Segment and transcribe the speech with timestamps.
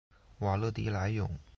[0.39, 1.29] 瓦勒迪莱永。